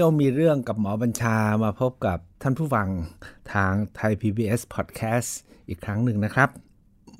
[0.00, 2.88] ที่ยวมีเรื่องกับหมอบัญชามาพบกับท่านผู้ฟัง
[3.52, 5.30] ทางไทย PBS Podcast
[5.68, 6.50] อีกครั้งหนึ่งนะครับ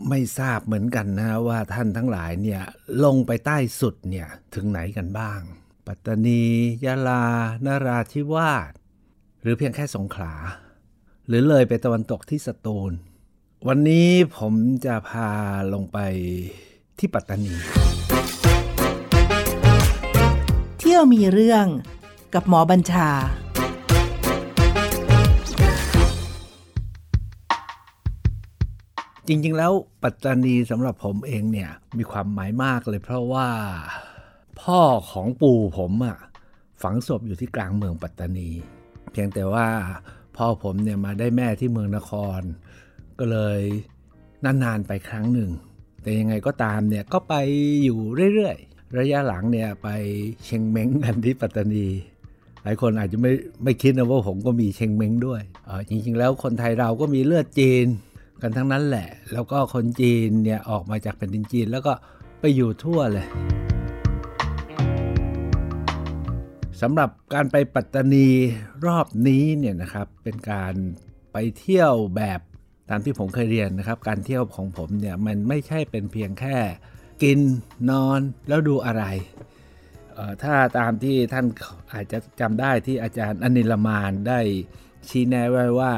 [0.08, 2.62] ไม่ทราบเหมือนกันนะว่าท่านทั้งหลายเนี่ย
[3.04, 5.40] ลงไปใต้สุดเนี่ยถึงไหนกันบ้าง
[5.86, 6.42] ปัตตานี
[6.84, 7.24] ยะลา
[7.66, 8.72] นราธิวาส
[9.42, 10.34] หรือเพียงแค่สงขลา
[11.26, 12.92] หรือเลยไปตะวันตกที่สตูล
[13.68, 14.54] วันนี้ผม
[14.86, 15.30] จะพา
[15.72, 15.98] ลงไป
[16.98, 17.54] ที่ปัตตานี
[20.78, 21.66] เที่ยวมีเรื่อง
[22.34, 23.08] กับหมอบัญชา
[29.28, 33.48] จริงๆ แล้วปัตตานีสำหรับผมเองเนี่ย มีความหมายมากเลยเพราะว่า
[34.60, 36.18] พ่อของปู่ผมอะ่ะ
[36.82, 38.50] ฝังศพอยู่ที่กลางเมืองปัตตานี
[39.12, 39.66] เพียงแต่ว่า
[40.36, 42.40] พ่อผมเนี่ยมาได้แม่ที่เมืองนคร
[43.18, 43.60] ก็เลย
[44.44, 45.50] นาน ๆ ไปครั้งหนึ่ง
[46.02, 47.34] แต่ยังไงก็ตามเนี่ยก็ไป
[47.84, 47.98] อยู่
[48.34, 49.88] เรื่อย ๆ ระยะหลังเนี่ยไป
[50.44, 51.86] เชียงเม้งกันที่ปัตตานี
[52.68, 53.32] ลายคนอาจจะไม่
[53.64, 57.86] ไม่คิดนะว่าผมก็มีเชงเม้งด้วยเออจริงๆ แล้วคนไทยเราก็มีเลือดจีน
[58.42, 61.92] กันทั้งนั้นแหละ แล้วก็คนจีนเนี่ยออกมาจากแผ่นดินจีนแล้วก็
[62.40, 63.26] ไปอยู่ทั่วเลย
[66.80, 68.28] สำหรับการไปปัตตานี
[68.86, 70.74] รอบนี้เนี่ยนะครับเป็นการ
[71.32, 72.40] ไปเที่ยวแบบ
[72.90, 76.56] ตามที่ผมเคยเรียนนะครับ การเที่ยวของผมเนี่ยมันไม่ใช่เป็นเพียงแค่
[77.22, 77.38] กิน
[77.90, 79.04] นอนแล้วดูอะไร
[80.42, 81.46] ถ้าตามที่ท่าน
[81.92, 84.40] อาจจะจำได้ที่อาจารย์อนิลมานได้
[85.08, 85.92] ชี้แนะไว้ว่า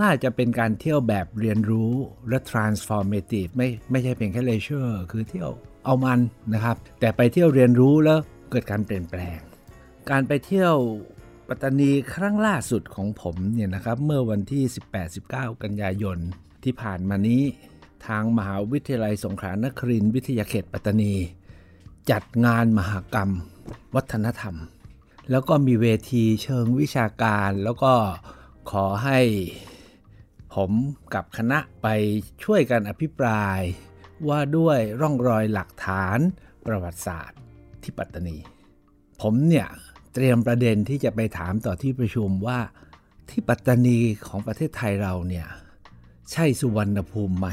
[0.00, 1.92] น่าจะเป็นการเที่ยวแบบเรียนรู้
[2.28, 5.50] และ transformative ไม่ไม่ใช่เพียงแค่ leisure คือเที่ยว
[5.84, 6.20] เอามัน
[6.54, 8.18] นะครับ แต่ไปเที่ยวเรียนรู้แล้ว
[8.50, 9.38] เกิดการเปลี่ยนแปลง
[10.10, 10.74] การไปเที่ยว
[11.48, 14.64] ปัตตานีครั้งล่าสุดของผมเนี่ยนะครับเมื่อวันที่
[15.12, 16.18] 18-19 กันยายน
[16.64, 17.42] ที่ผ่านมานี้
[18.06, 21.14] ทางมหาวิทยาลัยสงขลานครินทร์วิทยาเขตปัตตานี
[22.10, 23.30] จัดงานมหกรรม
[23.94, 24.56] วัฒนธรรม
[25.30, 27.92] แล้วก็มีเวทีเชิงวิชาการ แล้วก็
[28.70, 29.20] ขอให้
[30.54, 30.70] ผม
[31.14, 31.86] กับคณะไป
[32.44, 33.60] ช่วยกันอภิปราย
[34.28, 36.18] ว่าด้วยร่องรอยหลักฐาน
[36.66, 37.38] ประวัติศาสตร์
[37.82, 38.36] ที่ปัตตานี
[39.20, 39.68] ผมเนี่ย
[40.14, 42.58] เตรียมประเด็นที่จะไปถามต่อที่ประชุมว่า
[43.30, 45.46] ที่ปัตตานีของประเทศไทยเราเนี่ย
[46.32, 47.48] ใช่สุวรรณภูมิไหม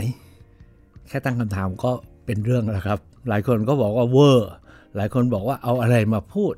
[1.07, 1.91] แค่ตั้งคำถามก็
[2.25, 2.99] เป็นเรื่องแล้วครับ
[3.29, 4.51] หลายคนก็บอกว่าเวอร์
[4.97, 6.53] หลายคนบอกว่าเอาอะไรมาพูด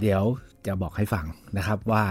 [0.00, 0.22] เดี๋ยว
[0.66, 1.26] จะบอกให้ฟัง
[1.56, 2.04] นะครับว่า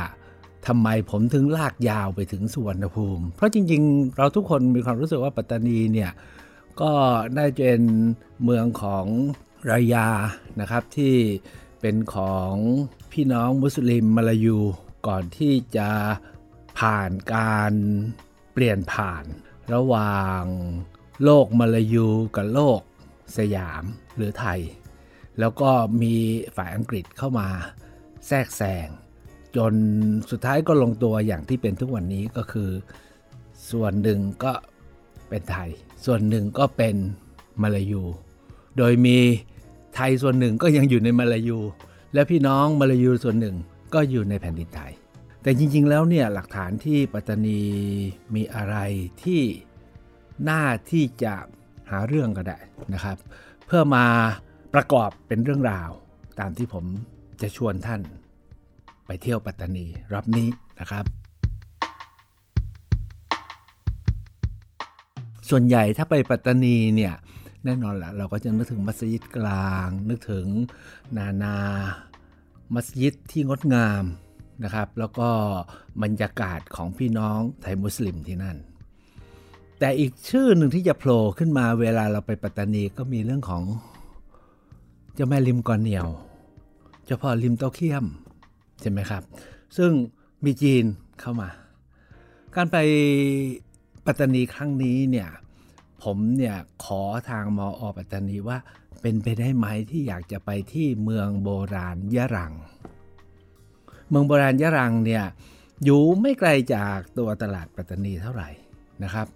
[0.68, 6.12] ทำไมผมถึงลากยาวไปถึงสุวรรณภูมิ เพราะจริงๆ เราทุกคนมีความรู้สึกว่าปัตตานีเนี่ย
[6.82, 6.92] ก็
[7.36, 7.82] ได้เป็น
[8.44, 9.06] เมืองของ
[9.72, 10.08] รายา
[10.60, 11.16] นะครับที่
[11.82, 12.52] เป็นของ
[13.12, 14.60] พี่น้องมุสลิมมาลายู
[15.08, 15.90] ก่อนที่จะ
[16.80, 17.74] ผ่านการ
[18.54, 19.24] เปลี่ยนผ่าน
[19.74, 20.44] ระหว่าง
[21.24, 22.80] โลกมาลายูกับโลก
[23.38, 23.84] สยาม
[24.16, 24.60] หรือไทย
[25.40, 25.70] แล้วก็
[26.02, 26.16] มี
[26.58, 27.48] ฝ่ายอังกฤษเข้ามา
[28.28, 28.88] แทรกแซง
[29.56, 29.74] จน
[30.32, 32.70] สุดท้ายก็ลงตัวอย่างที่เป็นทุกวันนี้ก็คือ
[33.72, 34.54] ส่วนหนึ่งก็
[35.30, 35.70] เป็นไทย
[36.06, 36.96] ส่วนหนึ่งก็เป็น
[37.62, 38.04] มาลายู
[38.78, 39.18] โดยมี
[39.96, 41.60] ไทยส่วนหนึ่งก็ยังอยู่ในมาลายู
[42.14, 43.56] และพี่น้องมาลายูส่วนหนึ่ง
[43.94, 44.92] ก็อยู่ในแผ่นดินไทย
[45.42, 47.62] แต่จริง ๆ แล้วเนี่ยหลักฐานที่ปัตตานี
[48.36, 48.78] มีอะไร
[49.24, 49.42] ที่
[50.50, 51.34] น่าที่จะ
[51.90, 52.60] หาเรื่องก็ได้
[52.94, 53.18] นะครับ
[53.66, 54.06] เพื่อมา
[54.82, 55.90] ประกอบเป็นเรื่องราว
[56.40, 56.86] ตามที่ผม
[57.42, 58.02] จะชวนท่าน
[59.06, 60.48] ไปเที่ยวปัตตานีรอบนี้
[60.80, 61.06] นะครับ
[65.50, 67.14] ส่วนใหญ่ถ้าไปปัตตานีเนี่ย
[67.66, 70.46] แน่นอนแหละเราก็จะนึกถึงมัสยิดกลาง นึกถึง
[71.18, 71.58] นานา
[72.74, 74.04] มัสยิดที่งดงาม
[74.64, 75.30] นะครับ แล้วก็
[76.04, 78.58] บรรยากาศของพี่น้องไทยมุสลิมที่นั่น
[79.80, 83.64] แต่อีกชื่อหนึ่งที่จะโผล่ขึ้นมาเวลาเราไปปัตตานีก็มีเรื่องของ
[85.18, 86.08] เจ้าแม่ริมกอนเหนียว
[87.06, 88.06] เจ้าพ่อริมเต้าเคียม
[88.82, 89.24] ใช่ไหมครับ
[89.78, 89.92] ซึ่ง
[90.44, 90.84] มีจีน
[91.20, 91.50] เข้ามา
[92.56, 92.78] การไป
[94.06, 95.30] ปัตตานีครั้งนี้เนี่ย
[96.04, 98.58] ผมเนี่ยขอทางมออปัตตานีว่า
[99.02, 102.54] เป็นไปได้ไหมที่อยากจะไปที่เมืองโบราณยะรัง
[104.10, 105.24] เมืองโบราณยะรังเนี่ย
[105.84, 108.50] อยู่ไม่ไกลจากตัวตลาดปัตตานีเท่าไหร่
[109.04, 109.28] นะครับ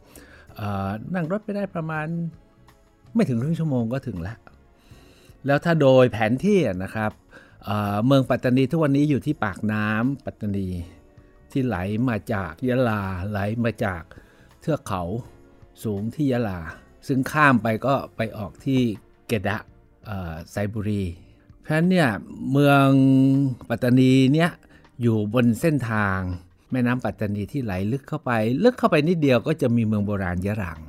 [1.13, 2.07] นั่งรถไปได้ประมาณ
[3.13, 4.37] ไม่ถึงครึ่งชั่วโมงก็ถึงแล้ว
[5.45, 7.11] แล้วถ้าโดยแผนที่นะครับ
[8.05, 10.67] เมืองปัตตานีทุกวันนี้อยู่ที่ปากน้ำปัตตานี
[11.51, 11.77] ที่ไหล
[12.09, 14.01] มาจากยะลาไหลมาจาก
[14.61, 15.03] เทือกเขา
[15.83, 16.59] สูงที่ยะลา
[17.07, 18.81] ซึ่งข้ามไปก็ไปออกที่
[19.27, 19.57] เกดะ
[20.51, 21.03] ไซบุรี
[21.61, 22.09] เพราะฉะนั้นเนี่ย
[22.51, 22.85] เมือง
[23.69, 24.49] ปัตตานีเนี่ย
[25.01, 26.17] อยู่บนเส้นทาง
[26.71, 28.31] แม่น้ำปัตตานีที่ไหลลึกเข้าไป
[28.63, 30.79] ลึกเข้าไปนิดเดียวก็จะมีเมืองโบราณยะรัง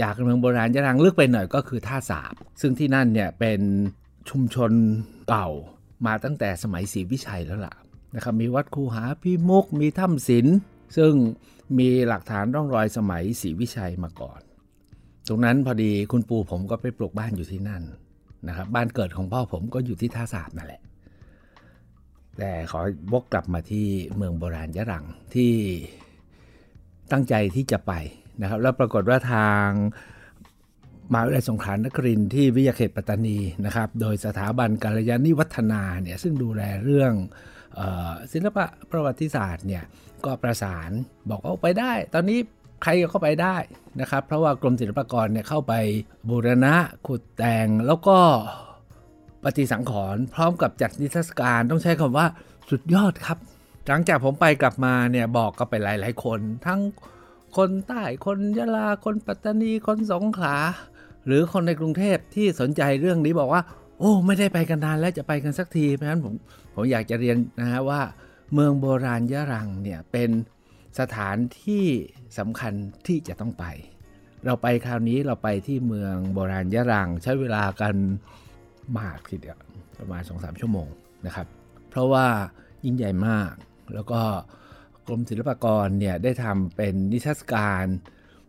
[0.00, 3.60] จากเมืองโบราณยะรังลึกไปหน่อยก็คือท่าสาบ ซึ่งที่นั่นเนี่ยเป็น
[4.28, 4.72] ชุมชน
[5.28, 5.48] เก่า
[6.06, 7.74] มาตั้งแต่สมัยศรีวิชัยแล้วล่ะ
[8.14, 10.56] นะครับมีวัดคูหาพิมุกมีถ้ำศิลป์
[10.96, 11.12] ซึ่ง
[11.78, 14.40] มีหลักฐานร่องรอยสมัยศรีวิชัยมาก่อน
[15.28, 17.82] ตรงนั้นพอดีคุณปู่ผมก็ไปปลูกบ้านอยู่ที่นั่น
[18.48, 20.82] นะครับบ้านเกิดของพ่อผมก็อยู่ที่ท่าสาบนั่นแหละ
[22.38, 22.80] แต่ขอ
[23.12, 25.52] วกกลับมาที่เมืองโบราณยะรังที่
[27.12, 27.92] ตั้งใจที่จะไป
[28.42, 29.68] นะครับ แล้วปรากฏว่าทาง
[31.12, 37.12] มหาวิทยาลัยสงขลานครินที่วิทยาเขตปัตตานีนะครับ โดยสถาบันการยานิวัฒนาเนี่ยซึ่งดูแลเรื่อง
[38.32, 39.84] ศิลปะประวัติศาสตร์เนี่ย
[40.24, 40.90] ก็ประสาน
[41.30, 42.38] บอกว่าไปได้ ตอนนี้
[42.82, 43.56] ใครก็เข้าไปได้
[44.00, 45.74] นะครับ เพราะว่ากรมศิลปากรเนี่ยเข้าไป
[46.28, 46.74] บูรณะ
[47.06, 48.18] ขุดแต่งแล้วก็
[49.44, 52.26] ปฏิสังขรณ์พร้อมกับจัดนิทรรศการต้องใช้คำว่า
[52.70, 53.38] สุดยอดครับ
[53.86, 56.80] หลังจากผมไปกลับมาเนี่ยบอกก็ไปหลาย ๆ คน ทั้ง
[57.56, 60.56] คนใต้คนยะลาคนปัตตานีคนสงขลา
[61.26, 63.62] หรือคนในกรุงเทพที่สนใจเรื่องนี้บอกว่า
[63.98, 66.34] โอ้ไม่ได้ไปกันนานแล้วจะไปกันสักทีเพราะฉะนั้นผม
[66.74, 68.00] ผมอยากจะเรียนนะฮะว่า
[68.54, 70.30] เมืองโบราณยะรังเนี่ยเป็น
[71.00, 71.86] สถานที่
[72.38, 72.72] สำคัญ
[73.06, 73.64] ที่จะต้องไป
[74.46, 77.94] เราไปคราวนี้เราไปที่เมืองโบราณยะรัง ใช้เวลากัน
[78.98, 79.58] มากทีเดียว
[79.98, 80.88] ประมาณ 2-3 ชั่วโมง
[81.26, 81.46] นะครับ
[81.90, 82.26] เพราะว่า
[82.84, 83.52] ยิ่งใหญ่มาก
[83.94, 84.20] แล้วก็
[85.06, 87.86] กรมศิลปากรเนี่ยได้ทำเป็นนิทรรศการ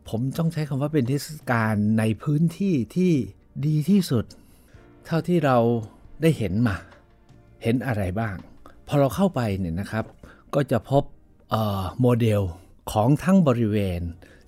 [0.10, 3.12] ผมต้องใช้คำว่าเป็นนิทศการในพื้นที่ที่
[3.66, 4.26] ดีที่สุด
[5.06, 5.58] เท่าที่เรา
[6.22, 6.76] ได้เห็นมา
[7.64, 8.36] เห็นอะไรบ้าง
[8.88, 10.06] พอเราเข้าไปเนี่ยนะครับ
[10.56, 11.04] ก็จะพบ
[12.02, 12.42] โมเดล
[12.92, 14.02] ของทั้งบริเวณ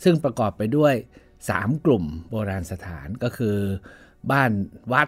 [0.03, 0.93] ซึ่งประกอบไปด้วย
[1.39, 3.57] 3 กลุ่มโบราณสถานก็คือ
[4.31, 4.51] บ้าน
[4.93, 5.07] วัด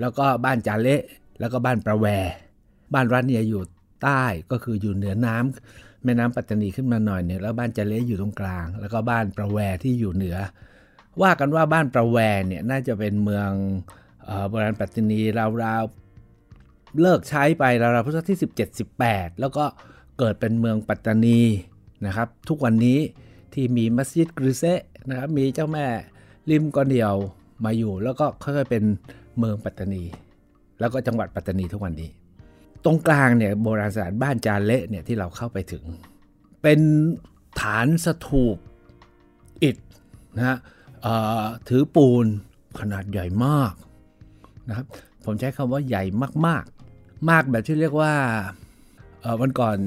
[0.00, 1.02] แล้วก็บ้านจาเละ
[1.40, 2.06] แล้วก็บ้านประแว
[2.94, 3.62] บ้านวัดเนี่ยอยู่
[4.02, 10.38] ใต้ก็คืออยู่เหนือน้ำ แม่น้ำปัตตานีขึ้นมาหน่อยเนี่ยแล้วบ้านจาเละอยู่ตรงกลาง แล้วก็บ้านประแวที่อยู่เหนือ
[11.22, 12.18] ว่ากันว่าบ้านประแว
[12.48, 13.50] เนี่ยน่าจะเป็นเมือง
[14.48, 15.20] โบราณปัตตานี
[15.62, 18.38] ราวๆเลิกใช้ไปราวๆพุทธศตวรรษที่
[18.88, 19.64] 17-18 แล้วก็
[20.18, 21.40] เกิดเป็นเมืองปัตตานี
[22.06, 22.98] นะครับทุกวันนี้
[23.54, 24.64] ที่มีมัสยิดกริเซ
[25.08, 25.86] นะครับมีเจ้าแม่
[26.50, 27.14] ริมกอนเดียว
[27.64, 28.84] มาอยู่ แล้วก็ค่อยๆเป็น
[29.38, 30.02] เมืองปัตตานี
[30.80, 32.10] แล้วก็จังหวัดปัตตานีทุกวันนี้
[32.84, 35.84] ตรงกลางเนี่ยโบราณสถานบ้านจาเละเนี่ยที่เราเข้าไปถึง
[36.62, 36.80] เป็น
[37.60, 38.56] ฐานสถูป
[39.62, 39.76] อิฐ
[40.36, 40.58] นะฮะ
[41.68, 42.26] ถือปูน
[42.80, 43.74] ขนาดใหญ่มาก
[44.68, 44.86] นะครับ
[45.24, 46.04] ผมใช้คำว่าใหญ่
[46.46, 46.64] มาก
[46.94, 48.14] ๆ มากแบบที่เรียกว่า
[49.40, 49.78] วันก่อน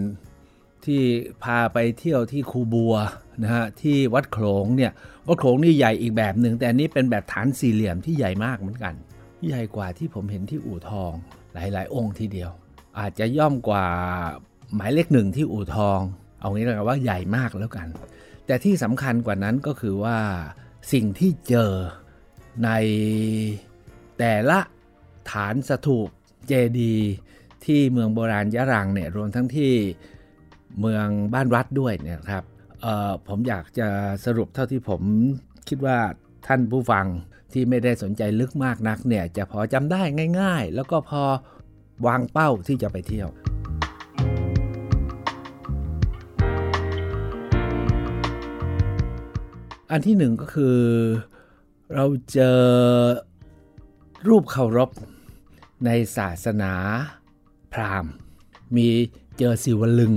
[0.86, 1.02] ที่
[1.44, 2.96] พาไปเที่ยวที่คูบัว
[3.44, 4.92] นะฮะที่วัดโขลงเนี่ย
[5.28, 8.94] วัดโขลงนี่ใหญ่อีกแบบหนึ่งแต่อันนี้เป็นแบบฐานสี่เหลี่ยมที่ใหญ่มากเหมือนกัน
[9.48, 11.14] ใหญ่กว่าที่ผมเห็นที่อู่ทอง
[11.54, 12.52] หลาย ๆ องค์ทีเดียว
[13.00, 13.86] อาจจะย่อมกว่า
[14.76, 16.00] หมายเลขหนึ่งที่อู่ทอง
[16.40, 17.88] เอางี้เลยว่าใหญ่มากแล้วกัน
[18.46, 20.18] แต่ที่สำคัญกว่านั้นก็คือว่า
[20.94, 21.72] สิ่งที่เจอ
[22.66, 22.70] ใน
[24.20, 24.60] แต่ละ
[25.32, 26.10] ฐานสถูป
[26.48, 26.96] เจดี
[27.66, 29.74] ที่เมืองโบราณยะรังเนี่ยรวมทั้งที่
[30.80, 32.44] เมืองบ้านวัดด้วยเนี่ยครับ
[33.28, 33.88] ผมอยากจะ
[34.26, 35.02] สรุปเท่าที่ผม
[35.68, 35.98] คิดว่า
[36.48, 37.06] ท่านผู้ฟัง
[37.54, 40.02] ที่ไม่ได้สนใจลึกมากนักเนี่ยจะพอจำได้
[40.40, 41.24] ง่าย ๆ แล้วก็พอ
[42.06, 43.30] วางเป้าที่จะไปเที่ยว
[49.92, 50.78] อันที่หนึ่งก็คือ
[51.94, 52.60] เราเจอ
[54.28, 54.90] รูปเคารพ
[55.86, 56.74] ในศาสนา
[57.74, 58.14] พราหมณ์
[58.76, 58.88] มี
[59.38, 60.14] เจอสิวลึง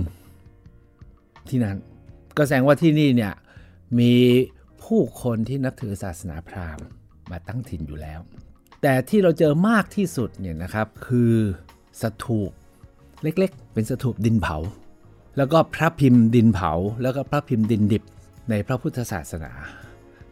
[1.48, 1.76] ที่นั้น
[2.36, 3.34] ก็แสดงว่าที่นี่เนี่ย
[3.98, 4.12] มี
[4.84, 6.86] ผู้คนที่นับถือศาสนาพราหมณ์
[7.30, 8.20] มาตั้งถิ่นอยู่แล้ว
[8.82, 11.34] แต่ที่เราเจอมากที่สุดเนี่ยนะครับคือ
[12.02, 12.50] สถูป
[13.22, 14.56] เล็กๆ เป็นสถูปดินเผา
[15.36, 16.72] แล้วก็พระพิมพ์ดินเผา
[17.02, 18.02] แล้วก็พระพิมพ์ดินดิบ
[18.50, 19.52] ในพระพุทธศาสนา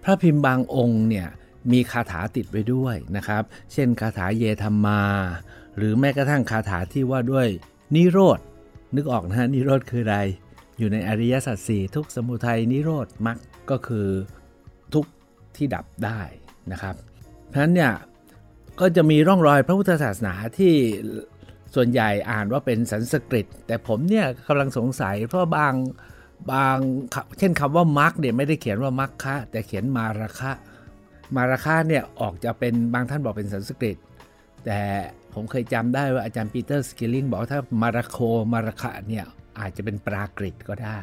[0.05, 1.29] พระพิมพ์บางองค์เนี่ย
[1.73, 3.43] มีคาถาติดไว้ด้วยนะครับ
[3.73, 5.03] เช่นคาถาเยธรรมา
[5.77, 7.49] หรือแม้กระทั่งคาถาที่ว่าด้วย
[7.95, 8.39] นิโรธ
[8.95, 10.19] นึกออกนะฮะนิโรธคืออะไร
[10.79, 13.39] อยู่ในอริยสัจสี่ทุกสมุทัยนิโรธมรรค
[13.71, 14.07] ก็คือ
[14.95, 15.05] ทุก
[15.57, 16.21] ที่ดับได้
[16.73, 16.95] นะครับ
[17.49, 17.93] เพราะฉะนั้นเนี่ย
[18.81, 20.73] ก็จะมีร่องรอยพระพุทธศาสนาที่
[21.75, 25.75] ส่วนใหญ่อ่านว่าเป็นสันสกฤต แต่ผมเนี่ยกำลังสงสัยเพราะบาง
[26.53, 26.77] บาง
[27.39, 30.53] เช่นคำว่ามรรคเนี่ยไม่ได้เขียนว่ามรรคะ แต่เขียนมาราคะ
[31.37, 33.97] มาราคะเนี่ยออกจะเป็นบางท่านบอกเป็นสันสกฤต
[34.65, 34.81] แต่
[35.35, 38.19] ผมเคยจำได้ว่าอาจารย์ปีเตอร์สกิลลิงบอกถ้ามาราโค
[38.53, 39.25] มาราคะเนี่ย
[39.61, 41.01] อาจจะเป็นปรากฤตก็ได้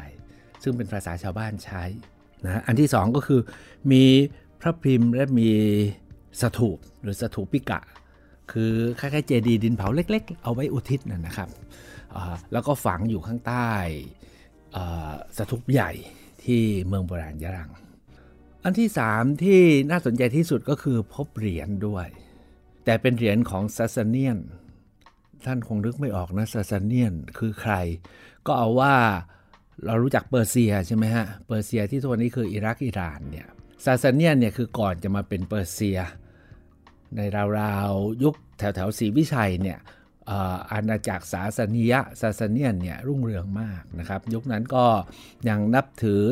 [0.62, 1.82] ซึ่งเป็นภาษาชาวบ้านใช้
[2.44, 3.40] นะอันที่สองก็คือ
[3.92, 4.04] มี
[4.60, 5.50] พระพิมพ์และมี
[6.40, 7.80] สถูปหรือสถูปิกะ
[8.52, 11.48] คือคล้ายๆเจดีย์ดินเผาเล็ก ๆ เอาไว้อุทิศนั่นนะครับ
[12.52, 13.70] แล้วก็ฝังอยู่ข้างใต้
[15.36, 15.90] สถูปใหญ่
[16.44, 17.70] ที่เมืองโบราณยะรัง
[18.64, 22.06] อันที่สามที่น่าสนใจที่สุดก็คือพบเหรียญด้วย
[22.84, 24.38] แต่เป็นเหรียญของซัสเนียน
[25.46, 27.74] ท่านคงนึกไม่ออกนะซาซเนียนคือใคร
[28.46, 28.94] ก็เอาว่า
[29.86, 33.48] เรารู้จักเปอร์เซียใช่ไหมฮะ เปอร์เซียที่ตัวนี้คืออิรักอิหร่านเนี่ย
[33.84, 35.98] ซาสเนียนเนี่ยคือก่อนจะมาเป็นเปอร์เซีย
[37.16, 37.20] ใน
[37.60, 39.78] ราวๆ ยุคแถวแถวศรีวิชัยเนี่ย
[40.72, 44.86] อาณาจักรศาสนียซาสเนียนเนี่ยรุ่งเรืองมากนะครับ ยุคนั้นก็
[45.48, 46.22] ยังนับถือ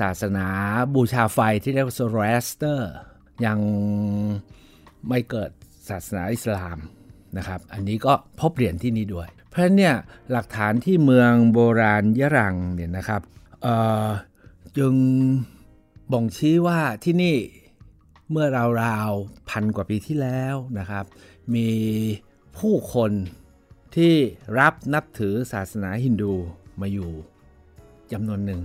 [0.00, 0.46] ศาสนา
[0.94, 2.90] บูชาไฟที่เรียกว่าโซโรแอสเตอร์
[3.46, 3.58] ยัง
[5.08, 5.50] ไม่เกิด
[5.88, 6.78] ศาสนาอิสลาม
[7.36, 9.94] นะครับ อันนี้ก็พบเหรียญที่นี่ด้วย เพราะเนี่ย
[10.32, 13.22] หลักฐานที่เมืองโบราณยะรังเนี่ยนะครับ
[14.76, 14.94] จึง
[16.12, 17.36] บ่งชี้ว่าที่นี่
[18.30, 18.46] เมื่อ
[18.82, 21.04] ราวๆพันกว่าปีที่แล้วนะครับ
[21.54, 21.68] มี
[22.58, 23.12] ผู้คน
[23.96, 24.14] ที่
[24.58, 26.32] รับนับถือศาสนาฮินดู
[26.80, 27.10] มาอยู่
[28.12, 28.60] จำนวนหนึ่ง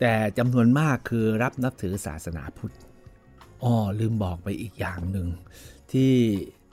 [0.00, 2.74] แต่จำนวนมากคือรับนับถือศาสนาพุทธ
[3.62, 5.28] อ๋อลืมบอกไปอีกอย่างหนึ่ง
[5.92, 6.12] ที่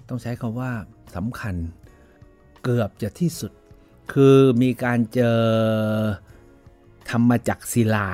[0.10, 0.72] ต้องใช้คำว่า
[1.16, 1.56] สำคัญ
[2.64, 3.52] เกือบจะที่สุด
[4.14, 5.40] คือมีการเจอ
[7.10, 8.08] ธรรมจักศิลา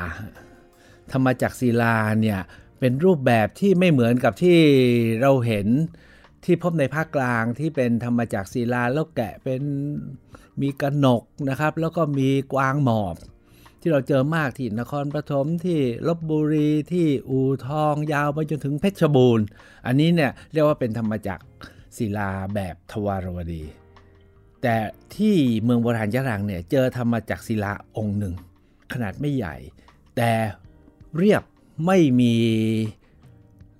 [1.11, 2.39] ธรรมจักศิลาเนี่ย
[2.81, 4.59] เป็นรูปแบบที่ไม่เหมือนกับที่
[5.21, 5.67] เราเห็น
[6.45, 9.61] ที่พบในภาคกลางที่เป็นธรรมจากศิลาแล้วแกะเป็น
[10.61, 13.15] มีกระหนกนะครับ แล้วก็มีกวางหมอบ
[13.81, 19.45] ที่เราเจอมากที่นครปฐมที่ลบบุรีที่อู่ทองยาวไปจนถึงเพชรบูรณ์
[19.85, 21.39] อันนี้เนี่ยเรียกว่าเป็นธรรมจัก
[21.97, 23.63] ศิลาแบบทวารวดี
[24.61, 24.75] แต่
[25.15, 28.33] ที่เมืองโบราณยะรังเนี่ยเจอธรรมจักศิลาองค์หนึ่ง
[28.93, 29.55] ขนาดไม่ใหญ่
[30.17, 30.31] แต่
[31.17, 31.43] เรียบ
[31.85, 32.35] ไม่มี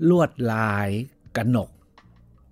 [0.10, 0.89] ลวดลาย
[1.38, 1.69] กระหนก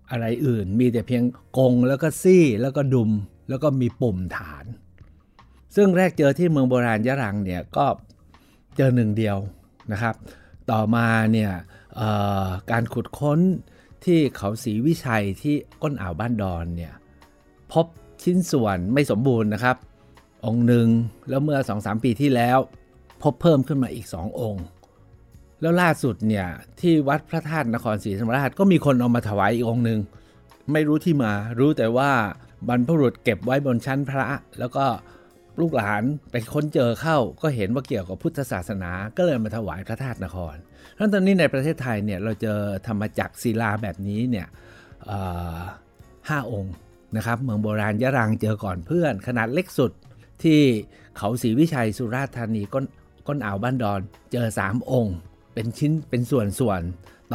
[0.09, 1.23] อะไรอื่น มีแต่เพียง
[1.57, 3.11] กงแล้วก็ซี่แล้วก็ดุม
[3.49, 4.65] แล้วก็มีปุ่มฐาน
[5.75, 7.85] ซึ่งแรกเจอที่เมืองโบราณยะรังเนี่ยก็
[8.77, 9.37] เจอหนึ่งเดียว
[9.91, 10.15] นะครับ
[10.71, 11.51] ต่อมาเนี่ย
[12.71, 13.39] การขุดค้น
[14.05, 16.93] ที่เขาศรีวิชัยที่ก้นอ่าวบ้านดอนเนี่ย
[17.71, 17.85] พบ
[18.23, 19.77] ชิ้นส่วนไม่สมบูรณ์นะครับ
[20.45, 20.87] องค์หนึ่ง
[21.29, 22.57] แล้วเมื่อ 2-3 ปีที่แล้ว
[23.23, 24.63] พบเพิ่มขึ้นมาอีก 2 องค์
[25.61, 26.47] แล้วล่าสุดเนี่ย
[26.79, 29.99] ที่วัดพระธาตุนครศรีธรรมราชก็มีคนเอามาถวายอีกองค์หนึ่ง
[30.71, 32.11] ไม่รู้ที่มารู้แต่ว่า
[32.67, 34.25] บรรพบุรุษเก็บไว้บนชั้นพระ
[34.59, 34.85] แล้วก็
[35.59, 40.55] ลูกหลานไปค้นเจอเข้าก็เห็นว่าเกี่ยวกับพุทธศาสนาก็เลยมาถวายพระธาตุนคร
[40.97, 44.47] ทั้งตอนนี้ในประเทศไทยเนี่ยเราเจอธรรมจักรศิลาแบบนี้เนี่ย
[46.29, 46.73] ห้าองค์
[47.15, 49.91] นะครับเมืองโบราณยะรังเจอก่อนเพื่อน ขนาดเล็กสุด
[50.43, 50.59] ที่
[51.17, 52.85] เขาศรีวิชัยสุราษฎร์ธานีก้น
[53.27, 54.01] ก้นอ่าวบ้านดอน
[54.31, 55.15] เจอ 3 องค์
[55.53, 56.81] เป็นชิ้นเป็นส่วนส่วน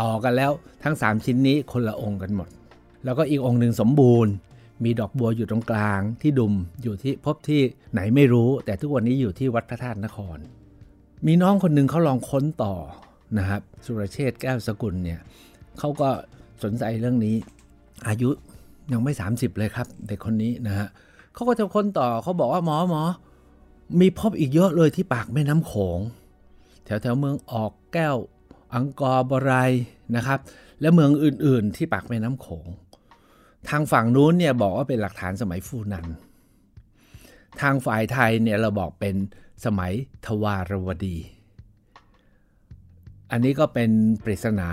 [0.00, 0.52] ต่อกันแล้ว
[0.84, 2.48] ทั้ง 3 ชิ้นนี้คนละองค์กันหมด
[3.04, 4.32] แล้วก็อีกองค์หนึ่งสมบูรณ์
[4.84, 7.60] มีดอกบัวอยู่ตรงกลางที่ดุมอยู่ที่พบที่
[7.92, 10.38] ไหนไม่รู้ แต่ทุกวันนี้อยู่ที่วัดพระธาตุนคร
[11.26, 12.74] มีน้องคนหนึ่งเขาลองค้นต่อ
[13.38, 15.20] นะครับสุรเชษแก้วสกุลเนี่ย
[15.78, 16.08] เขาก็
[16.62, 17.36] สนใจเรื่องนี้
[18.08, 18.30] อายุ
[18.92, 20.88] ยังไม่ 30 เลยครับ เด็กคนนี้นะฮะ
[21.34, 23.02] เขาก็จะค้นต่อเขาบอกว่าหมอหมอ
[24.00, 26.00] มีพบอีกเยอะเลยที่ปากแม่น้ำโขง
[26.84, 28.16] แถวแถวเมืองออกแก้ว
[28.74, 29.70] อังกอร์บราย
[30.16, 30.38] นะครับ
[30.80, 32.66] และเมืองอื่นๆ ที่ปากแม่น้ำโขง
[33.68, 36.06] ทางฝั่งนู้นเนี่ยบอกว่าเป็นหลักฐานสมัยฟูนัน
[37.60, 39.14] ทางฝ่ายไทยเนี่ยเราบอกเป็น
[39.64, 39.92] สมัย
[40.26, 41.16] ทวารวดี
[43.30, 43.90] อันนี้ก็เป็น
[44.24, 44.70] ปริศนา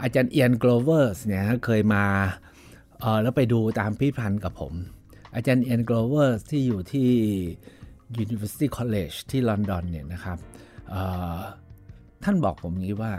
[0.00, 2.06] อาจารย์เอียนโกลเวอร์สเนี่ยเคยมา
[3.22, 4.74] แล้วไปดูตามพิพิธภัณฑ์กับผม
[5.34, 7.10] อาจารย์เอียนโกลเวอร์สที่อยู่ที่
[8.24, 10.38] University College ที่ลอนดอนเนี่ยนะครับ
[12.24, 13.12] ท่านบอกผมงี้ว่า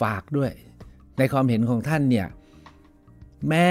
[0.00, 0.52] ฝากด้วย
[1.18, 2.28] ในความเห็นของท่านเนี่ย
[3.48, 3.70] แม้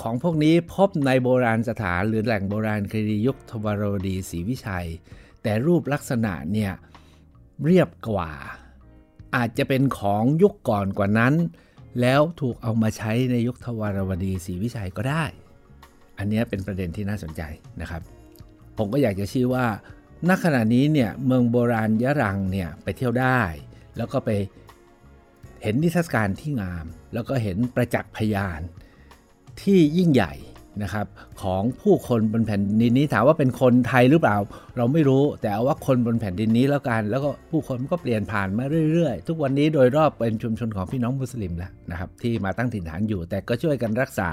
[0.00, 4.86] ของพวกนี้พบในโบราณสถานหรือแหล่งโบราณคดียุคทวารวดีศรีวิชัย
[5.42, 6.72] แต่รูปลักษณะเนี่ย
[7.64, 8.30] เรียบกว่า
[9.36, 11.34] อาจจะเป็นของยุคก่อนกว่านั้น
[12.00, 15.24] แล้วถูกเอามาใช้ในยุคทวารวดีศรีวิชัยก็ได้
[16.18, 17.42] อันนี้เป็นประเด็นที่น่าสนใจ
[17.80, 18.02] นะครับ
[18.78, 19.66] ผมก็อยากจะชี้ว่า
[20.28, 23.40] ณขณะนี้เนี่ยเมืองโบราณยะรังเนี่ยไปเที่ยวได้
[23.96, 24.30] แล้วก็ไป
[25.62, 28.60] เห็นนิทรรศการที่งาม แล้วก็เห็นประจักษ์พยาน
[29.62, 30.34] ที่ยิ่งใหญ่
[30.82, 31.06] นะครับ
[31.42, 34.36] ของผู้คนบนแผ่นดินนี้ถามว่าเป็นคนไทยหรือเปล่า
[34.76, 44.30] เราไม่รู้แต่เอาว่าคนบนแผ่นดินนี้แล้วกัน แล้วก็ผู้คนก็เปลี่ยนผ่านมาเรื่อยๆ ทุกวันนี้โดยรอบเป็นชุมชนของพี่น้องมุสลิมแล้วนะครับ ที่มาตั้งถิ่นฐานอยู่ แต่ก็ช่วยกันรักษา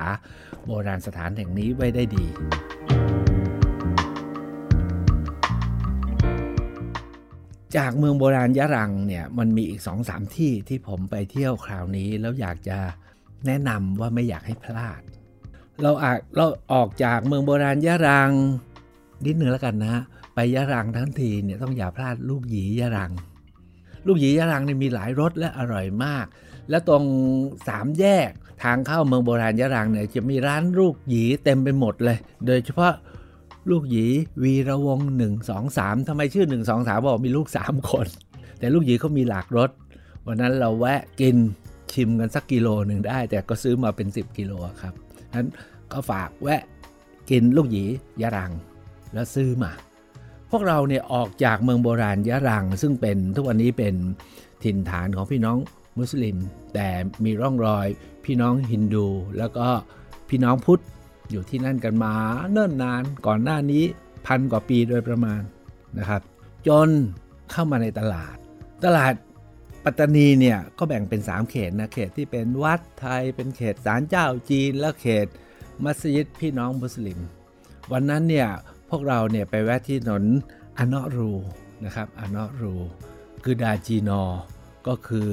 [0.65, 2.25] โบราณสถานแห่งนี้ไว้ได้ดี
[7.75, 12.77] จากเมืองโบราณยะรังเนี่ยมันมีอีกสองสามที่ที่ผมไปเที่ยวคราวนี้แล้วอยากจะ
[13.47, 15.01] แนะนำว่าไม่อยากให้พลาด
[15.81, 18.31] เราอาจเราออกจากเมืองโบราณยะรัง
[19.25, 20.03] นิดนึงแล้วกันนะ
[20.35, 23.11] ไปยะรังทั้งทีเนี่ยต้องอย่าพลาดลูกหยียะรัง
[24.05, 26.25] ลูกหยียะรังเนี่ยมีหลายรสและอร่อยมาก
[26.69, 27.03] และตรง
[27.67, 28.31] สามแยก
[28.63, 32.93] ทางเข้าเมืองโบราณยะรังเนี่ยจะมีร้านลูกหยีเต็มไปหมดเลย โดยเฉพาะ
[33.69, 34.05] ลูกหยี
[34.43, 38.07] วีระวงศ์หนึ่งสองสามทำไมชื่อหนึ่งสองสามบอกมีลูกสามคน
[38.59, 39.69] แต่ลูกหยีเขามีหลากรส
[40.25, 41.35] วันนั้นเราแวะกิน
[41.93, 44.93] ชิมกันสักกิโลหนึ่งได้ แต่ก็ซื้อมาเป็น 10 กิโลครับ
[45.35, 45.47] นั้น
[45.91, 46.61] ก็ฝากแวะ
[47.29, 47.85] กินลูกหยี
[48.21, 48.51] ยะรัง
[49.13, 49.71] แล้วซื้อมา
[50.51, 53.95] พวกเราเนี่ยออกจากเมืองโบราณยะรัง ซึ่งเป็นทุกวันนี้เป็น
[54.63, 55.57] ถิ่นฐานของพี่น้อง
[55.97, 56.37] มุสลิม
[56.73, 56.87] แต่
[57.23, 57.87] มีร่องรอย
[58.25, 59.07] พี่น้องฮินดู
[59.37, 59.67] แล้วก็
[60.29, 60.81] พี่น้องพุทธ
[61.31, 62.13] อยู่ที่นั่นกันมา
[62.51, 63.83] เนิ่นนานก่อนหน้านี้
[64.25, 65.41] พันกว่าปีโดยประมาณ
[65.99, 66.21] นะครับ
[66.67, 66.89] จน
[67.51, 68.35] เข้ามาในตลาด
[68.85, 69.13] ตลาด
[69.83, 75.27] ปัตตานีเนี่ยก็แบ่งเป็น 3 เขตนะเขตที่เป็นวัดไทยเป็นเขตศาลเจ้าจีน และเขต
[75.83, 77.19] มัสยิดพี่น้องมุสลิม
[77.91, 78.47] วันนั้นเนี่ย
[78.89, 80.25] พวกเราเนี่ยไปแวะที่ถนน
[80.77, 81.31] อานอรู
[81.85, 82.75] นะครับอานอรู
[83.43, 84.21] คือดาจีนอ
[84.87, 85.31] ก็คือ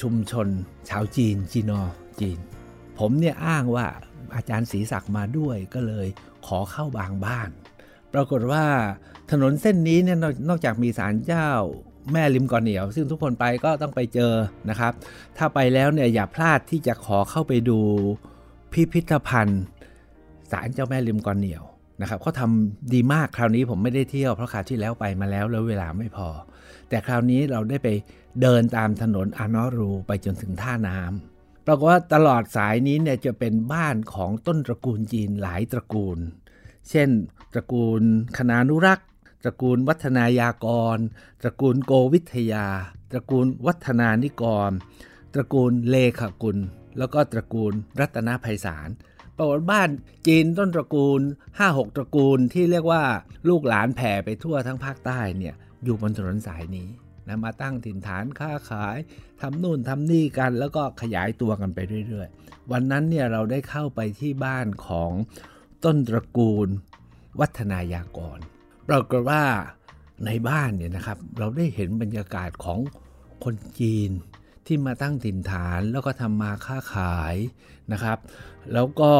[0.00, 0.48] ชุมชน
[0.88, 1.80] ชาวจีนจีนอ
[2.20, 2.38] จีน
[2.98, 3.86] ผมเนี่ยอ้างว่า
[4.34, 6.06] อาจารย์ศรีศักดิ์มาด้วยก็เลย
[6.46, 7.50] ขอเข้าบางบ้าน
[8.14, 8.64] ปรากฏว่า
[9.30, 10.18] ถนนเส้นนี้เนี่ย
[10.48, 11.48] นอกจากมีศาลเจ้า
[12.12, 14.32] แม่ริมก่อนเหนียว ซึ่งทุกคนไปก็ต้องไปเจอ
[14.70, 14.92] นะครับ
[15.36, 17.78] ถ้าไปแล้วเนี่ยอย่าพลาดที่จะขอเข้าไปดู
[18.72, 19.62] พิพิธภัณฑ์
[20.52, 21.64] ศาลเจ้าแม่ริมก่อนเหนียว
[22.00, 26.28] นะครับเขาทำดีมากคราวนี้ผมไม่ได้เที่ยวเพราะคราวที่แล้วไปมาแล้วแล้วเวลาไม่พอ
[26.88, 27.88] แต่คราวนี้เราได้ไป
[28.42, 31.35] เดินตามถนนอานอรูไปจนถึงท่าน้ำ
[31.66, 36.18] ปรากฏว่าตลอดสายนี้เนี่ยจะเป็นบ้านของต้นตระกูลจีนหลายตระกูล
[36.90, 37.08] เช่น
[37.52, 38.02] ตระกูล
[38.38, 39.08] คณานุรักษ์
[39.42, 40.98] ตระกูลวัฒนายากร
[41.42, 42.66] ตระกูลโกวิทยา
[43.10, 44.70] ตระกูลวัฒนานิกร
[45.34, 46.58] ตระกูลเลขกุล
[46.98, 48.88] แล้วก็ตระกูลรัตนภัยสาร
[49.36, 49.88] ปรากฏบ้าน
[50.26, 51.20] จีนต้นตระกูล
[51.58, 53.02] 5-6 ตระกูลที่เรียกว่า
[53.48, 55.54] ลูกหลานแผ่ไปทั่วทั้งภาคใต้เนี่ย
[55.84, 56.88] อยู่บนถนนสายนี้
[57.28, 58.96] นะมาตั้งถิ่นฐานค้าขาย
[59.40, 61.78] ทำนู่นทำนี่กัน แล้วก็ขยายตัวกันไป
[62.08, 65.12] เรื่อยๆ วันนั้นเนี่ยเราได้เข้าไปที่บ้านของ
[65.84, 66.68] ต้นตระกูล
[67.40, 68.38] วัฒนายากร
[68.88, 69.42] ปรากฏว่า
[70.26, 72.78] ในบ้านเนี่ยนะครับ เราได้เห็นบรรยากาศของ
[73.44, 74.10] คนจีน
[74.66, 77.36] ที่มาตั้งถิ่นฐานแล้วก็ทำมาค้าขาย
[77.92, 78.18] นะครับ
[78.72, 79.12] แล้วก็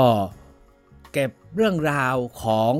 [1.12, 2.72] เก็บเรื่องราวของ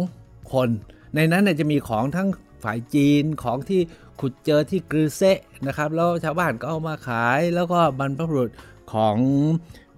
[0.53, 0.69] คน
[1.15, 2.29] ในนั้นจะมีของทั้ง
[2.65, 3.81] ฝ่ายจีนของที่
[4.21, 5.23] ขุดเจอที่กรือเซ
[5.67, 8.51] นะครับ แล้วชาวบ้านก็เอามาขายแล้วก็บรรพบุรุษ
[8.93, 9.17] ของ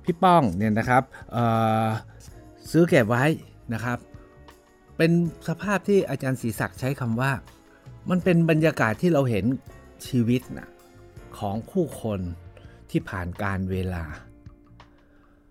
[0.05, 1.03] พี่ป้องเนี่ยนะครับ
[2.71, 3.25] ซื้อเก็บไว้
[3.75, 3.99] นะครับ
[4.97, 5.11] เป็น
[5.49, 7.33] สภาพที่อาจารย์ศรีศักดิ์ใช้คำว่า
[8.11, 9.45] มันเป็นบรรยากาศที่เราเห็น
[10.07, 10.69] ชีวิตนะ
[11.39, 12.21] ของคู่คน
[12.91, 14.05] ที่ผ่านการเวลา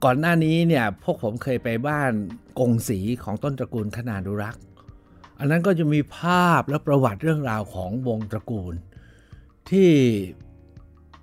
[0.04, 2.12] ก่อนหน้านี้เนี่ยพวกผมเคยไปบ้าน
[2.60, 4.62] กงสีของต้นตระกูลขนานุรักษ์
[5.40, 8.74] อันนั้นก็จะมีภาพและประวัติเรื่องราวของวงตระกูล
[9.70, 9.90] ที่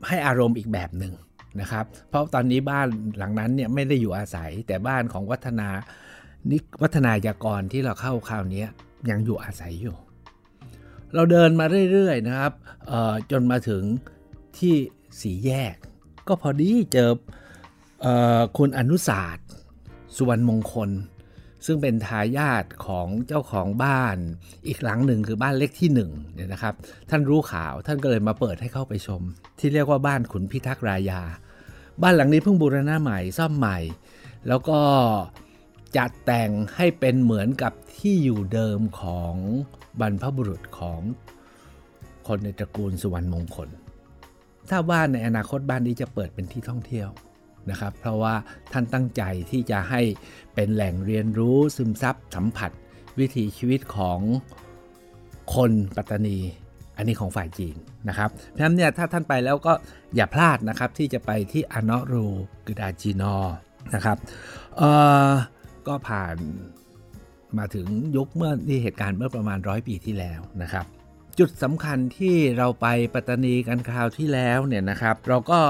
[0.09, 1.14] ให้อารมณ์อีกแบบหนึ่ง
[1.61, 2.87] นะครับ เพราะตอนนี้บ้าน
[3.18, 5.68] หลังนั้นเนี่ยไม่ได้อยู่อาศัยแต่บ้านของวัฒนา
[6.50, 8.64] นิวัฒนายากรที่เราเข้าคราวนี้
[9.11, 9.96] ยังอยู่อาศัยอยู่
[11.14, 12.53] เราเดินมาเรื่อยๆนะครับ
[13.31, 13.83] จนมาถึง
[14.59, 14.74] ที่
[15.20, 15.77] สีแยก
[16.29, 17.11] ก็พอดีเจอ
[18.07, 18.09] อ
[18.57, 19.48] คุณอนุศาสตร์
[20.16, 20.90] สุวรรณมงคล
[21.66, 24.16] ซึ่งเป็นทายาทของเจ้าของบ้าน
[24.66, 26.74] อีกหลังหนึ่งคือบ้านเล็กที่หนึ่งเนี่ยนะครับ
[27.11, 29.22] ท่านรู้ข่าวท่านก็เลยมาเปิดให้เข้าไปชม
[29.59, 31.22] ที่เรียกว่าบ้านขุนพิทักษ์รายา
[32.03, 33.79] บ้านหลังนี้เพิ่งบูรณะใหม่ซ่อมใหม่
[34.48, 34.81] แล้วก็
[35.96, 39.35] จัดแต่งให้เป็นเหมือนกับที่อยู่เดิมของ
[40.00, 41.00] บรรพบุรุษของ
[42.27, 43.68] คนในตระกูลสุวรรณมงคล
[44.70, 47.09] ถ้าว่าในอนาคตบ้านนี้จะเปิดเป็นที่ท่องเที่ยว
[47.70, 48.35] นะครับ เพราะว่า
[48.72, 50.00] ท่านตั้งใจที่จะให้
[50.55, 52.70] เป็นแหล่งเรียนรู้ซึมซับสัมผัส
[53.18, 54.20] วิถีชีวิตของ
[55.55, 56.38] คนปัตตานี
[56.96, 57.77] อันนี้ของฝ่ายจีน
[58.09, 59.72] นะครับเพราะฉะนั้นเนี่ยถ้าท่านไปแล้วก็
[60.16, 62.27] อย่าพลาดนะครับที่จะไปที่อานอรู
[62.66, 63.37] กดาจีนอ
[63.94, 64.18] นะครับ
[65.87, 66.37] ก็ผ่าน
[67.59, 70.87] มาถึงยุคเมื่อที่เหตุการณ์เมื่อประมาณร้อยปีที่แล้วนะครับ
[71.38, 75.61] จุดสำคัญที่เราไปปัตตานีกันคราวที่แล้วเนี่ยนะครับ เราก็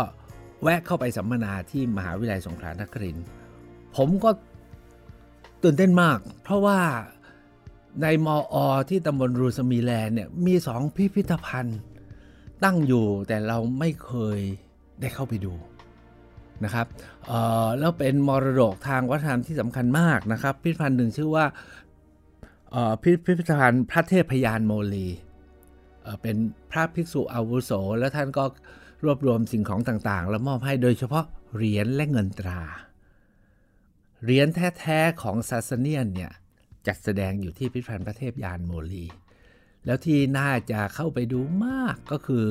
[0.64, 3.26] แวะเข้าไปสัมมนาที่มหาวิทยาลัยสงขลานครินทร์
[3.96, 4.30] ผมก็
[5.62, 6.80] ตื่นเต้นมาก เพราะว่า
[8.02, 8.56] ในมออ
[8.90, 11.80] ที่ตำบลรูสมีแลนเนี่ยมีสองพิพิธภัณฑ์
[12.64, 14.38] ตั้งอยู่แต่เราไม่เคย
[15.00, 15.54] ได้เข้าไปดู
[16.64, 16.86] นะครับ
[17.78, 21.44] แล้วเป็นมรดกทางวัฒนธรรมที่สำคัญมากนะครับ พิพิธภัณฑ์หนึ่งชื่อว่า
[23.02, 25.08] พิพิธภัณฑ์พระเทพพยานโมลี
[26.22, 26.36] เป็น
[26.70, 28.44] พระภิกษุอาวุโส แล้วท่านก็
[29.04, 32.62] รวบรวมสิ่งของต่างๆ แล้วมอบให้โดยเฉพาะเหรียญและเงินตรา
[34.22, 36.32] เหรียญแท้ๆของซาสเนียนเนี่ย
[36.86, 39.04] จัดแสดงอยู่ที่พิพิธภัณฑ์พระเทพยานโมลี
[39.86, 42.44] แล้วที่น่าจะเข้าไปดูมากก็คือ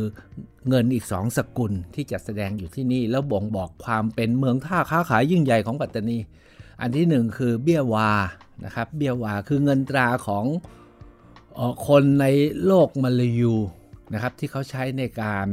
[0.69, 6.17] เงินอีกสองสกุลที่จัดแสดงอยู่ที่นี่ แล้วบ่งบอกความเป็นเมืองท่าค้าขายยิ่งใหญ่ของปัตตานี
[6.81, 8.11] อันที่หนึ่งคือเบี้ยวา
[8.65, 10.45] นะครับเบี้ยวาคือเงินตราของ
[11.87, 12.25] คนใน
[12.65, 13.55] โลกมาลายู
[14.13, 15.47] นะครับที่เขาใช้ในการ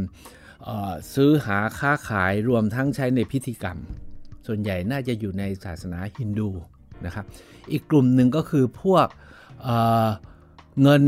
[1.15, 3.79] ซื้อหาค้าขายรวมทั้งใช้ในพิธีกรรม
[4.47, 6.51] ส่วนใหญ่น่าจะอยู่ในศาสนาฮินดู
[7.07, 7.25] นะครับ
[7.73, 9.07] อีกกลุ่มหนึ่งก็คือพวก
[9.63, 11.05] เงิน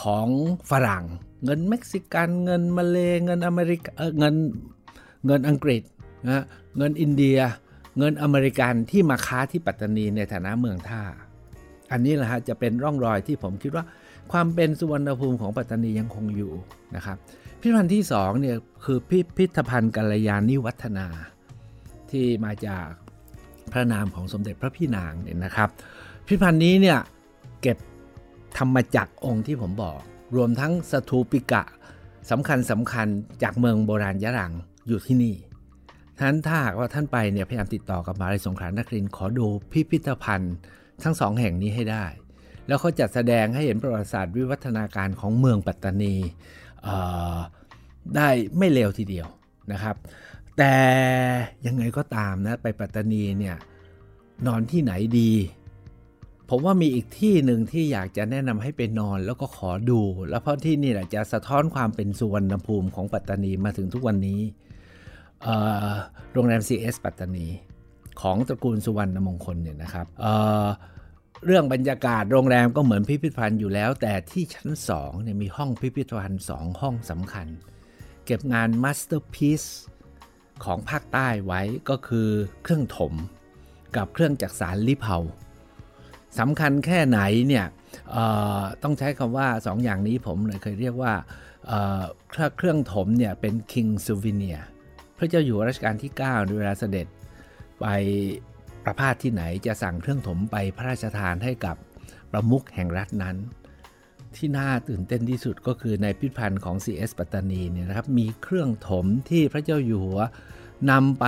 [0.00, 0.28] ของ
[0.70, 1.04] ฝรั่ง
[1.44, 3.82] เงินเม็กซิกัน เงินมาเลเงินอเมริก
[4.18, 4.34] เงิน
[5.26, 5.82] เงินอังกฤษ
[6.28, 6.44] นะ
[6.78, 7.38] เงินอินเดีย
[7.98, 11.02] เงินอเมริกันที่มาค้าที่ปัตตานีในฐานะเมืองท่า
[11.92, 13.84] อันนี้แหละฮะจะเป็นร่องรอยที่ผมคิดว่า
[14.32, 16.52] ความเป็นสุวรรณภูมิของปัตตานียังคงอยู่
[16.96, 17.16] นะครับ
[17.60, 21.06] พิพิธภัณฑ์ที่2เนี่ยคือพิพิธภัณฑ์กัลยาณิวัฒนา
[22.10, 22.88] ที่มาจาก
[23.72, 25.68] พระนามของสมเด็จพระพี่นางเนี่ยนะครับ
[26.26, 26.98] พิพิธภัณฑ์นี้เนี่ย
[27.62, 27.78] เก็บ
[28.58, 29.98] ธรรมจักรองค์ที่ผมบอก
[30.36, 31.64] รวมทั้งสถูปิกะ
[32.30, 33.06] สำคัญสำคัญ
[33.42, 34.52] จากเมืองโบราณยะรัง
[34.88, 35.34] อยู่ที่นี่
[36.18, 40.54] ท่านถ้าหากว่าท่านไปเนี่ยพยายามติดต่อกับมาลัยสงขลานครินขอดูพิพิธภัณฑ์
[41.02, 42.04] ทั้งสองแห่งนี้ให้ได้
[42.66, 46.14] แล้วเขาจัดแสดงให้เห็นประวัติศาสตร์วิวัฒนาการของเมืองปัตตานี
[48.16, 49.26] ได้ไม่เลวทีเดียว
[49.72, 49.96] นะครับ
[50.58, 50.74] แต่
[51.66, 53.56] ยังไงก็ตามนะไปปัตตานีเนี่ย
[54.46, 55.32] นอนที่ไหนดี
[56.48, 64.40] ผมว่ามีอีกที่หนึ่งที่อยากจะแนะนำให้ไปนอนแล้วก็ขอดู แล้วเพราะที่นี่แหละจะสะท้อนความเป็นสุวรรณภูมิของปัตตานีมาถึงทุกวันนี้
[66.32, 67.46] โรงแรม CS ปัตตานี
[68.20, 70.06] ของตระกูลสุวรรณมงคลเนี่ยนะครับ
[71.46, 77.46] เรื่องบรรยากาศโรงแรมก็เหมือนพิพิธภัณฑ์อยู่แล้ว แต่ที่ชั้น2เนี่ยมีห้องพิพิธภัณฑ์2ห้องสำคัญ
[78.26, 79.62] เก็บงาน masterpiece
[80.64, 82.28] ของภาคใต้ไว้ก็คือ
[82.62, 83.12] เครื่องถม
[83.96, 85.16] กับเครื่องจักสานลิเภา
[86.38, 87.66] สำคัญแค่ไหนเนี่ย
[88.82, 91.12] ต้องใช้คำว่า2อย่างนี้ผมเลยเคยเรียกว่า
[92.30, 94.60] เครื่องถมเนี่ยเป็น King Souvenir
[95.16, 97.06] พระเจ้าอยู่หัวรัชกาลที่9เวลาเสด็จ
[97.80, 97.86] ไป
[98.84, 101.76] ประพาสที่ไหนจะสั่งเครื่องถมไปพระราชทานให้กับ
[102.32, 103.36] ประมุขแห่งรัฐนั้น
[104.36, 110.20] ที่น่าตื่นเต้นที่สุดก็คือในพิพิธภัณฑ์ของ CS ปัตตานีเนี่ยนะครับมีเครื่องถมที่พระเจ้าอยู่หัว
[110.90, 111.24] นำไป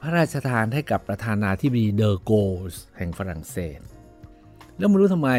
[0.00, 2.32] พระราชทานให้กับประธานาธิบดีเดอโก
[2.72, 3.80] สแห่งฝรั่งเศส
[4.78, 5.30] แล้วไม่รู้ทำไม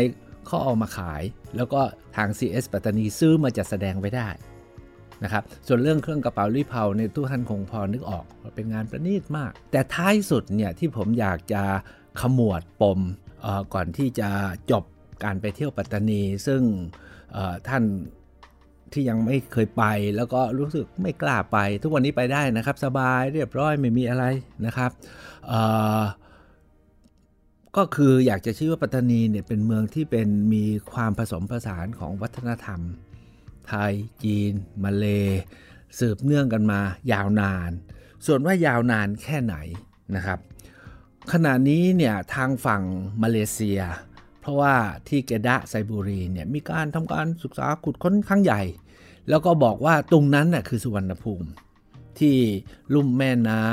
[0.45, 1.23] เขาเอามาขาย
[1.56, 1.82] แล้วก็
[2.15, 4.30] ทาง CS ปัตตานีซื้อมาจัดแสดงไว้ได้
[5.23, 8.25] นะครับส่วนเรื่องเครื่องกระเป๋ารีเพาในตู้ท่านคงพอนึกออก
[8.56, 11.63] เป็นงานประณีตมาก แต่ท้ายสุดเนี่ยที่ผมอยากจะ
[12.21, 12.99] ขมวดปม
[13.73, 14.30] ก่อนที่จะ
[14.71, 14.84] จบ
[15.23, 16.62] การไปเที่ยวปัตตานี ซึ่ง
[17.67, 17.84] ท่าน
[18.93, 19.84] ที่ยังไม่เคยไป
[20.15, 24.25] แล้วก็รู้สึกไม่กล้าไป ทุกวันนี้ไปได้นะครับ สบายเรียบร้อยไม่มีอะไร
[24.65, 24.91] นะครับ
[27.77, 32.82] ก็คืออยากจะชี้ว่าปัตตานีเนี่ยเป็นเมืองที่เป็นมีความผสมผสานของวัฒนธรรม
[33.69, 34.53] ไทย จีน
[34.84, 35.06] มาเล
[35.99, 36.80] สืบเนื่องกันมา
[37.12, 37.71] ยาวนาน
[38.25, 39.56] ส่วนว่ายาวนานแค่ไหน
[40.15, 40.39] นะครับ
[41.32, 42.84] ขณะนี้เนี่ยทางฝั่ง
[43.23, 43.82] มาเลเซีย
[44.39, 44.75] เพราะว่า
[45.08, 48.62] ที่เกดะไซบูรีเนี่ยมีการทำการศึกษาขุดค้นครั้งใหญ่
[49.30, 51.47] แล้วก็บอกว่าตรงนั้นน่ยคือสุวรรณภูมิ
[52.19, 52.38] ที่
[52.93, 53.65] ลุ่มแม่น้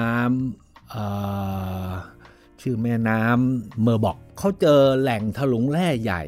[0.84, 6.22] ำชื่อแม่น้ำเมอร์บอกเขาเจอแหล่งถลุงแร่ใหญ่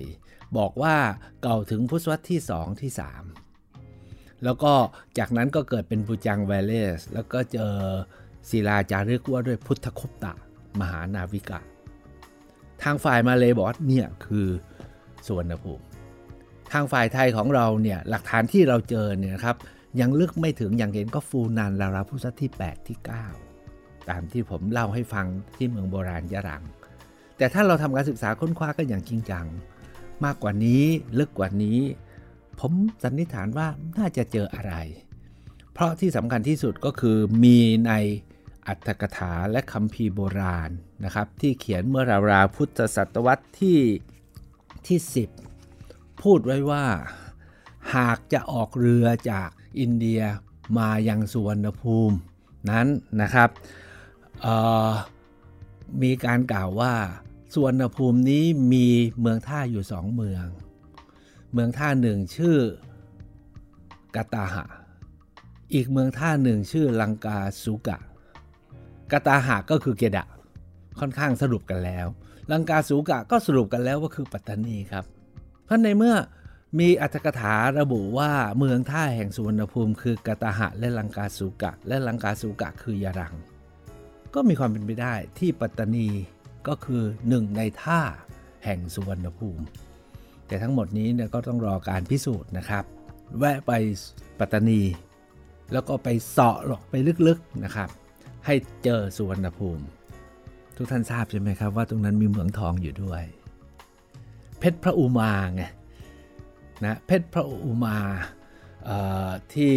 [0.59, 0.96] บอกว่า
[1.42, 3.45] เก่าถึงพุทธศตวรรษที่ 2 ที่ 3
[4.44, 4.72] แล้วก็
[5.18, 7.72] จากนั้นก็เกิดเป็นบูจังแวเลส แล้วก็เจอ
[8.51, 10.33] ศิลาจารึกว่าด้วยพุทธคุปตะ
[10.81, 11.61] มหานาวิกา
[12.83, 14.46] ทางฝ่ายมาเลยบอกเนี่ยคือ
[15.27, 15.85] สวนภูมิ
[16.72, 19.57] ทางฝ่ายไทยของเราเนี่ยหลักฐานที่เราเจอเนี่ยครับ
[20.01, 22.99] ยังลึกไม่ถึงอย่างเห็นก็ฟูนานลาราพุทธที่ 8 ที่
[23.53, 26.62] 9 ตามที่ผมเล่าให้ฟังที่เมืองโบราณยะรัง
[27.37, 29.46] แต่ถ้าเราทำการศึกษาค้นคว้ากันอย่างจริงจัง
[30.25, 30.83] มากกว่านี้
[31.18, 31.79] ลึกกว่านี้
[32.61, 34.75] ผมสันนิษฐานว่าน่าจะเจออะไร
[35.73, 37.92] เพราะที่สำคัญที่สุดก็คือมีใน
[38.66, 40.71] อัตถกถาและคำพีโบราณ
[41.05, 43.79] นะครับ ที่เขียนเมื่อราวๆพุทธศตวรรษที่
[44.87, 44.99] ที่
[45.61, 46.85] 10 พูดไว้ว่า
[47.95, 50.21] หากจะออกเรือจากอินเดีย
[50.79, 52.16] มายังสุวรรณภูมิ
[52.71, 52.87] นั้น
[53.21, 53.51] นะครับ
[56.03, 56.95] มีการกล่าวว่า
[57.53, 58.87] สุวรรณภูมินี้มี
[59.21, 60.47] เมืองท่าอยู่สองเมือง
[61.59, 62.57] เมืองท่าหนึ่งชื่อ
[64.16, 64.64] กาตาหะ
[65.75, 67.99] อีกเมืองท่าหนึ่งชื่อลังกาสุกะ
[69.12, 70.27] กาตาหะก็คือเกดะ
[70.99, 72.07] ค่อนข้างสรุปกันแล้ว
[72.53, 75.05] ลังกาสุกะก็สรุปกันแล้วว่าคือปัตตานีครับ
[75.64, 76.14] เพราะในเมื่อ
[76.79, 83.35] มีอัตถกถาระบุว่าเมืองท่าแห่งสุวรรณภูมิ คือกาตาหะและลังกาสุกะ และลังกาสุกะคือยารัง
[84.35, 86.09] ก็มีความเป็นไปได้ที่ปัตตานี
[86.69, 88.01] ก็คือหนึ่งในท่า
[88.64, 89.64] แห่งสุวรรณภูมิ
[90.46, 92.85] แต่ทั้งหมดนี้เนี่ยก็ต้องรอการพิสูจน์นะครับ
[93.38, 93.72] แวะไป
[94.38, 94.82] ปัตตานี
[95.72, 96.94] แล้วก็ไปเสาะหลอกไป
[97.28, 97.88] ลึกๆนะครับ
[98.46, 98.54] ให้
[98.85, 99.85] เจอสุวรรณภูมิ
[100.76, 103.22] ทุกท่านทราบใช่ไหมครับว่าตรงนั้นมีเหมืองทองอยู่ด้วย
[104.59, 105.62] เพชรพระอุมาไง
[106.85, 107.96] นะเพชรพระอุมา
[109.54, 109.76] ที่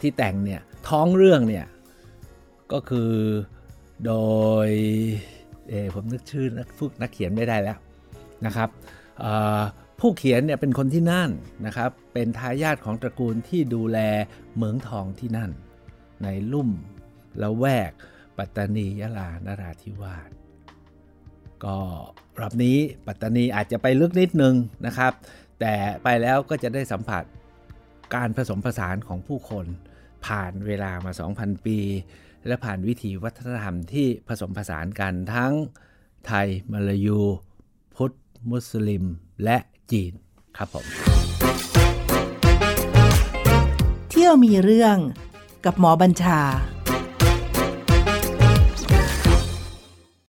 [0.00, 1.66] ที่แต่งเนี่ยท้องเรื่องเนี่ย
[2.72, 3.12] ก็คือ
[4.06, 4.14] โด
[4.66, 4.68] ย
[5.68, 7.78] เอผมนึกชื่อนักฟูกนักเขียนไม่ได้แล้ว
[8.46, 8.68] นะครับ
[10.00, 11.30] ผู้เขียนเนี่ยเป็นคนที่นั่น
[11.66, 13.98] นะครับ เป็นทายาทของตระกูลที่ดูแล
[14.54, 15.50] เหมืองทองที่นั่น
[16.22, 16.70] ในลุ่ม
[17.42, 17.92] ละแวก
[18.38, 20.30] ปัตตานียะลานราธิวาส
[21.64, 21.78] ก็
[22.40, 24.54] รอบนี้ปัตตานีอาจจะไปลึกนิดนึง
[24.86, 25.12] นะครับ
[25.60, 27.24] แต่ไปแล้วก็จะได้สัมผัส
[28.14, 29.66] การผสมผสานของผู้คน
[30.26, 31.78] ผ่านเวลามา 2,000 ปี
[32.46, 35.52] และผ่านวิถีวัฒนธรรมที่ผสมผสานกันทั้ง
[36.26, 37.20] ไทย มลายู
[37.96, 38.12] พุทธ
[38.50, 39.04] มุสลิม
[39.44, 39.56] และ
[39.90, 40.12] จีน
[40.56, 40.86] ครับผม
[44.10, 44.96] เที่ยวมีเรื่อง
[45.64, 46.40] กับหมอบัญชา